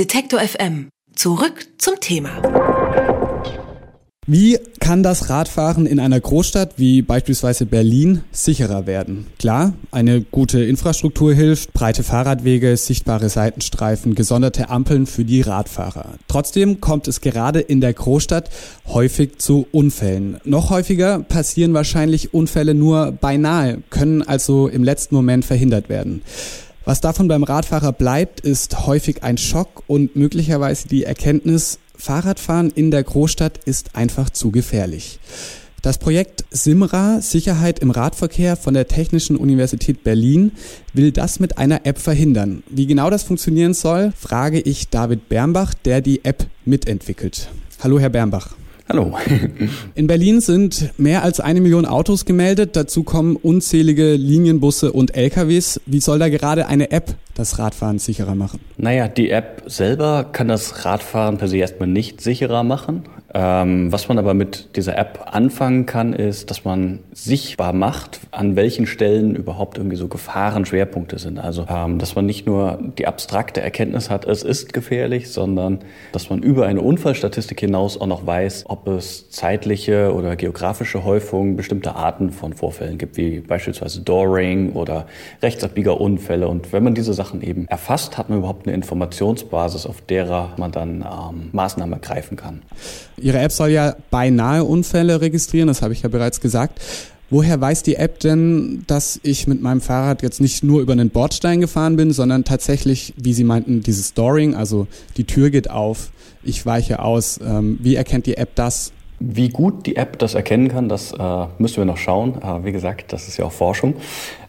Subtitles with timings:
[0.00, 0.88] Detektor FM.
[1.14, 2.30] Zurück zum Thema.
[4.26, 9.26] Wie kann das Radfahren in einer Großstadt wie beispielsweise Berlin sicherer werden?
[9.38, 16.14] Klar, eine gute Infrastruktur hilft, breite Fahrradwege, sichtbare Seitenstreifen, gesonderte Ampeln für die Radfahrer.
[16.28, 18.48] Trotzdem kommt es gerade in der Großstadt
[18.86, 20.40] häufig zu Unfällen.
[20.44, 26.22] Noch häufiger passieren wahrscheinlich Unfälle nur beinahe, können also im letzten Moment verhindert werden.
[26.84, 32.90] Was davon beim Radfahrer bleibt, ist häufig ein Schock und möglicherweise die Erkenntnis, Fahrradfahren in
[32.90, 35.18] der Großstadt ist einfach zu gefährlich.
[35.82, 40.52] Das Projekt Simra Sicherheit im Radverkehr von der Technischen Universität Berlin
[40.94, 42.62] will das mit einer App verhindern.
[42.68, 47.50] Wie genau das funktionieren soll, frage ich David Bernbach, der die App mitentwickelt.
[47.82, 48.54] Hallo, Herr Bernbach.
[48.90, 49.16] Hallo.
[49.94, 52.74] In Berlin sind mehr als eine Million Autos gemeldet.
[52.74, 55.80] Dazu kommen unzählige Linienbusse und LKWs.
[55.86, 58.58] Wie soll da gerade eine App das Radfahren sicherer machen?
[58.78, 63.04] Naja, die App selber kann das Radfahren per se erstmal nicht sicherer machen.
[63.32, 68.56] Ähm, was man aber mit dieser App anfangen kann, ist, dass man sichtbar macht, an
[68.56, 71.38] welchen Stellen überhaupt irgendwie so Gefahrenschwerpunkte sind.
[71.38, 75.78] Also, ähm, dass man nicht nur die abstrakte Erkenntnis hat, es ist gefährlich, sondern
[76.10, 81.54] dass man über eine Unfallstatistik hinaus auch noch weiß, ob es zeitliche oder geografische Häufungen
[81.54, 85.06] bestimmter Arten von Vorfällen gibt, wie beispielsweise Dooring oder
[85.40, 86.48] Rechtsabbiegerunfälle.
[86.48, 90.72] Und wenn man diese Sachen eben erfasst, hat man überhaupt eine Informationsbasis, auf derer man
[90.72, 92.62] dann ähm, Maßnahmen ergreifen kann.
[93.20, 96.80] Ihre App soll ja beinahe Unfälle registrieren, das habe ich ja bereits gesagt.
[97.30, 101.10] Woher weiß die App denn, dass ich mit meinem Fahrrad jetzt nicht nur über einen
[101.10, 106.10] Bordstein gefahren bin, sondern tatsächlich, wie Sie meinten, dieses Storing, also die Tür geht auf,
[106.42, 107.38] ich weiche aus.
[107.44, 108.92] Ähm, wie erkennt die App das?
[109.22, 112.40] Wie gut die App das erkennen kann, das äh, müssen wir noch schauen.
[112.42, 113.96] Äh, wie gesagt, das ist ja auch Forschung.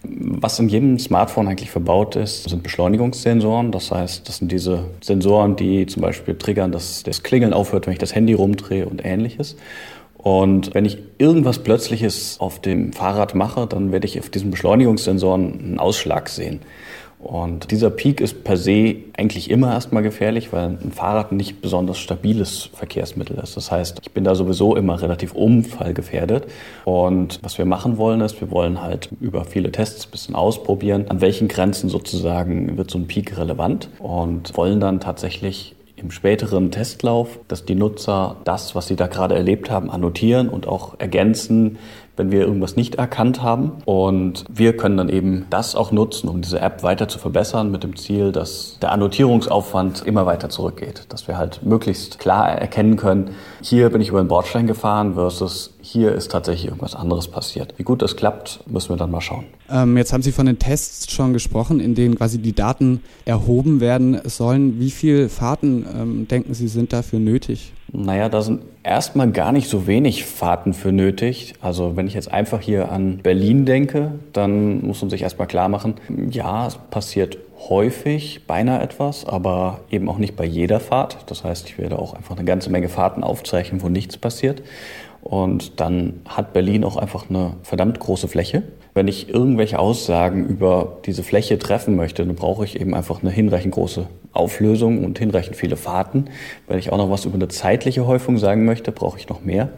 [0.03, 3.73] Was in jedem Smartphone eigentlich verbaut ist, sind Beschleunigungssensoren.
[3.73, 7.91] Das heißt, das sind diese Sensoren, die zum Beispiel triggern, dass das Klingeln aufhört, wenn
[7.91, 9.58] ich das Handy rumdrehe und ähnliches.
[10.17, 15.59] Und wenn ich irgendwas Plötzliches auf dem Fahrrad mache, dann werde ich auf diesen Beschleunigungssensoren
[15.59, 16.62] einen Ausschlag sehen.
[17.22, 22.00] Und dieser Peak ist per se eigentlich immer erstmal gefährlich, weil ein Fahrrad nicht besonders
[22.00, 23.56] stabiles Verkehrsmittel ist.
[23.56, 26.48] Das heißt, ich bin da sowieso immer relativ unfallgefährdet.
[26.84, 31.06] Und was wir machen wollen, ist, wir wollen halt über viele Tests ein bisschen ausprobieren,
[31.09, 36.72] an welchen Grenzen sozusagen wird so ein Peak relevant und wollen dann tatsächlich im späteren
[36.72, 41.78] Testlauf, dass die Nutzer das, was sie da gerade erlebt haben, annotieren und auch ergänzen,
[42.17, 43.73] wenn wir irgendwas nicht erkannt haben.
[43.85, 47.83] Und wir können dann eben das auch nutzen, um diese App weiter zu verbessern mit
[47.83, 51.05] dem Ziel, dass der Annotierungsaufwand immer weiter zurückgeht.
[51.09, 55.73] Dass wir halt möglichst klar erkennen können, hier bin ich über den Bordstein gefahren versus
[55.81, 57.73] hier ist tatsächlich irgendwas anderes passiert.
[57.77, 59.45] Wie gut das klappt, müssen wir dann mal schauen.
[59.69, 63.79] Ähm, jetzt haben Sie von den Tests schon gesprochen, in denen quasi die Daten erhoben
[63.79, 64.79] werden sollen.
[64.79, 67.73] Wie viele Fahrten ähm, denken Sie sind dafür nötig?
[67.94, 71.56] Naja, da sind erstmal gar nicht so wenig Fahrten für nötig.
[71.62, 75.68] Also wenn ich jetzt einfach hier an Berlin denke, dann muss man sich erstmal klar
[75.68, 75.96] machen,
[76.29, 77.38] ja, es passiert
[77.69, 81.18] häufig beinahe etwas, aber eben auch nicht bei jeder Fahrt.
[81.28, 84.63] Das heißt, ich werde auch einfach eine ganze Menge Fahrten aufzeichnen, wo nichts passiert.
[85.22, 88.63] Und dann hat Berlin auch einfach eine verdammt große Fläche.
[88.94, 93.31] Wenn ich irgendwelche Aussagen über diese Fläche treffen möchte, dann brauche ich eben einfach eine
[93.31, 96.25] hinreichend große Auflösung und hinreichend viele Fahrten.
[96.68, 99.69] Wenn ich auch noch was über eine zeitliche Häufung sagen möchte, brauche ich noch mehr.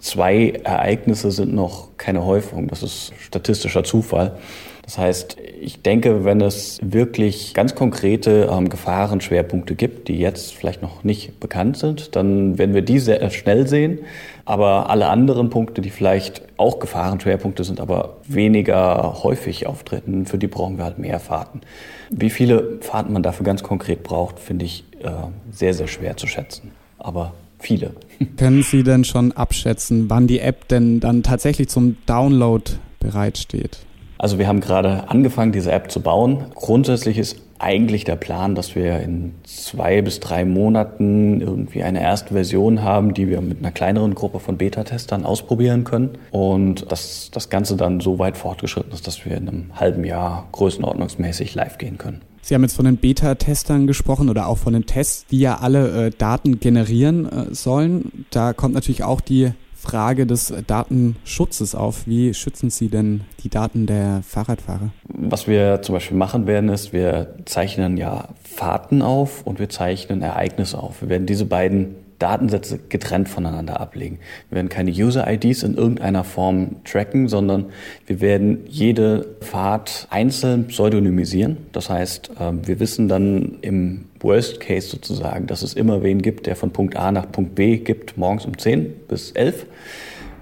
[0.00, 2.68] Zwei Ereignisse sind noch keine Häufung.
[2.68, 4.38] Das ist statistischer Zufall.
[4.84, 10.82] Das heißt, ich denke, wenn es wirklich ganz konkrete ähm, Gefahrenschwerpunkte gibt, die jetzt vielleicht
[10.82, 14.00] noch nicht bekannt sind, dann werden wir die sehr schnell sehen.
[14.44, 20.48] Aber alle anderen Punkte, die vielleicht auch Gefahrenschwerpunkte sind, aber weniger häufig auftreten, für die
[20.48, 21.62] brauchen wir halt mehr Fahrten.
[22.10, 25.08] Wie viele Fahrten man dafür ganz konkret braucht, finde ich äh,
[25.50, 26.72] sehr, sehr schwer zu schätzen.
[26.98, 27.92] Aber viele.
[28.36, 32.70] Können Sie denn schon abschätzen, wann die App denn dann tatsächlich zum Download
[33.00, 33.78] bereitsteht?
[34.24, 36.46] Also wir haben gerade angefangen, diese App zu bauen.
[36.54, 42.32] Grundsätzlich ist eigentlich der Plan, dass wir in zwei bis drei Monaten irgendwie eine erste
[42.32, 46.16] Version haben, die wir mit einer kleineren Gruppe von Beta-Testern ausprobieren können.
[46.30, 50.48] Und dass das Ganze dann so weit fortgeschritten ist, dass wir in einem halben Jahr
[50.52, 52.22] größenordnungsmäßig live gehen können.
[52.40, 56.06] Sie haben jetzt von den Beta-Testern gesprochen oder auch von den Tests, die ja alle
[56.06, 58.24] äh, Daten generieren äh, sollen.
[58.30, 59.52] Da kommt natürlich auch die
[59.84, 62.06] Frage des Datenschutzes auf.
[62.06, 64.90] Wie schützen Sie denn die Daten der Fahrradfahrer?
[65.08, 70.22] Was wir zum Beispiel machen werden, ist, wir zeichnen ja Fahrten auf und wir zeichnen
[70.22, 71.02] Ereignisse auf.
[71.02, 74.18] Wir werden diese beiden Datensätze getrennt voneinander ablegen.
[74.48, 77.66] Wir werden keine User-IDs in irgendeiner Form tracken, sondern
[78.06, 81.58] wir werden jede Fahrt einzeln pseudonymisieren.
[81.72, 86.46] Das heißt, ähm, wir wissen dann im Worst Case sozusagen, dass es immer wen gibt,
[86.46, 89.66] der von Punkt A nach Punkt B gibt, morgens um 10 bis 11.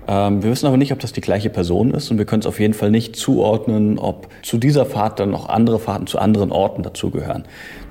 [0.09, 2.47] Ähm, wir wissen aber nicht, ob das die gleiche Person ist und wir können es
[2.47, 6.51] auf jeden Fall nicht zuordnen, ob zu dieser Fahrt dann noch andere Fahrten zu anderen
[6.51, 7.45] Orten dazugehören.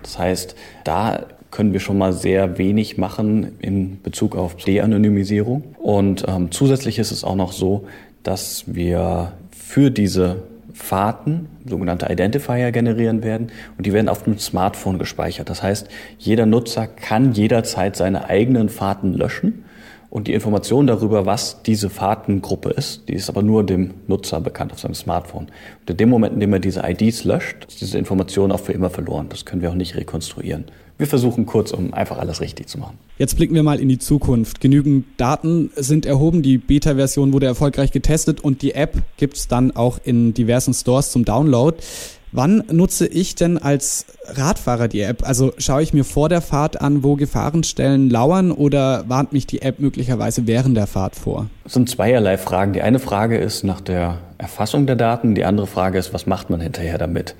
[0.04, 5.75] Das heißt, da können wir schon mal sehr wenig machen in Bezug auf De-Anonymisierung.
[5.77, 7.86] Und ähm, zusätzlich ist es auch noch so,
[8.24, 10.44] dass wir für diese
[10.74, 15.50] Fahrten sogenannte Identifier generieren werden und die werden auf dem Smartphone gespeichert.
[15.50, 15.88] Das heißt,
[16.18, 19.65] jeder Nutzer kann jederzeit seine eigenen Fahrten löschen
[20.12, 24.74] und die Information darüber, was diese Fahrtengruppe ist, die ist aber nur dem Nutzer bekannt
[24.74, 25.48] auf seinem Smartphone.
[25.80, 28.74] Und in dem Moment, in dem er diese IDs löscht, ist diese Information auch für
[28.74, 29.28] immer verloren.
[29.30, 30.66] Das können wir auch nicht rekonstruieren.
[30.98, 32.98] Wir versuchen kurzum einfach alles richtig zu machen.
[33.18, 34.60] Jetzt blicken wir mal in die Zukunft.
[34.60, 39.72] Genügend Daten sind erhoben, die Beta-Version wurde erfolgreich getestet und die App gibt es dann
[39.72, 41.78] auch in diversen Stores zum Download.
[42.33, 45.28] Wann nutze ich denn als Radfahrer die App?
[45.28, 49.62] Also schaue ich mir vor der Fahrt an, wo Gefahrenstellen lauern oder warnt mich die
[49.62, 51.48] App möglicherweise während der Fahrt vor?
[51.66, 52.72] Es sind zweierlei Fragen.
[52.72, 56.50] Die eine Frage ist nach der Erfassung der Daten, die andere Frage ist, was macht
[56.50, 57.36] man hinterher damit?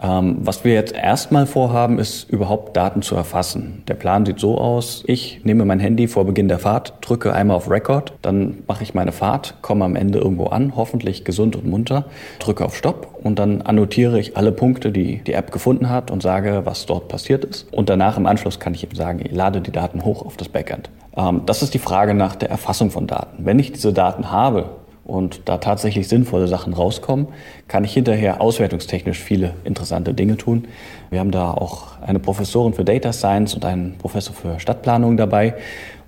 [0.00, 3.82] Ähm, was wir jetzt erstmal vorhaben, ist überhaupt Daten zu erfassen.
[3.88, 7.56] Der Plan sieht so aus, ich nehme mein Handy vor Beginn der Fahrt, drücke einmal
[7.56, 11.66] auf Record, dann mache ich meine Fahrt, komme am Ende irgendwo an, hoffentlich gesund und
[11.66, 12.06] munter,
[12.40, 16.22] drücke auf Stopp und dann annotiere ich alle Punkte, die die App gefunden hat und
[16.22, 17.72] sage, was dort passiert ist.
[17.72, 20.48] Und danach im Anschluss kann ich eben sagen, ich lade die Daten hoch auf das
[20.48, 20.90] Backend.
[21.16, 23.46] Ähm, das ist die Frage nach der Erfassung von Daten.
[23.46, 24.70] Wenn ich diese Daten habe,
[25.04, 27.28] und da tatsächlich sinnvolle Sachen rauskommen,
[27.68, 30.66] kann ich hinterher auswertungstechnisch viele interessante Dinge tun.
[31.10, 35.54] Wir haben da auch eine Professorin für Data Science und einen Professor für Stadtplanung dabei.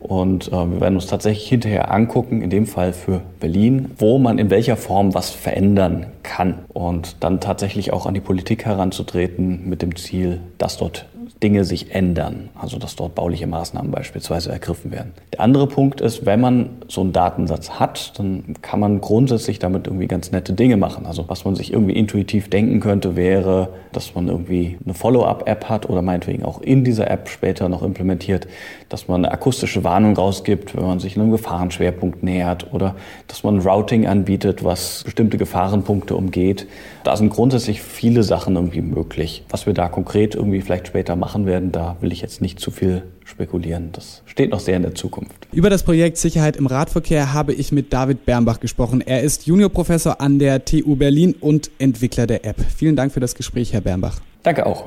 [0.00, 4.38] Und äh, wir werden uns tatsächlich hinterher angucken, in dem Fall für Berlin, wo man
[4.38, 6.60] in welcher Form was verändern kann.
[6.68, 11.06] Und dann tatsächlich auch an die Politik heranzutreten mit dem Ziel, dass dort
[11.42, 15.12] Dinge sich ändern, also dass dort bauliche Maßnahmen beispielsweise ergriffen werden.
[15.32, 19.86] Der andere Punkt ist, wenn man so einen Datensatz hat, dann kann man grundsätzlich damit
[19.86, 21.06] irgendwie ganz nette Dinge machen.
[21.06, 25.88] Also was man sich irgendwie intuitiv denken könnte, wäre, dass man irgendwie eine Follow-up-App hat
[25.88, 28.46] oder meinetwegen auch in dieser App später noch implementiert,
[28.88, 32.94] dass man eine akustische Warnung rausgibt, wenn man sich einem Gefahrenschwerpunkt nähert oder
[33.26, 36.66] dass man Routing anbietet, was bestimmte Gefahrenpunkte umgeht.
[37.04, 39.44] Da sind grundsätzlich viele Sachen irgendwie möglich.
[39.50, 42.60] Was wir da konkret irgendwie vielleicht später machen, machen werden, da will ich jetzt nicht
[42.60, 43.90] zu viel spekulieren.
[43.92, 45.48] Das steht noch sehr in der Zukunft.
[45.52, 49.00] Über das Projekt Sicherheit im Radverkehr habe ich mit David Bernbach gesprochen.
[49.00, 52.56] Er ist Juniorprofessor an der TU Berlin und Entwickler der App.
[52.76, 54.20] Vielen Dank für das Gespräch, Herr Bernbach.
[54.44, 54.86] Danke auch.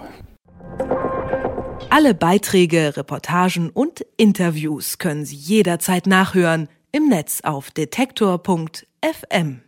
[1.89, 9.61] Alle Beiträge, Reportagen und Interviews können Sie jederzeit nachhören im Netz auf detektor.fm.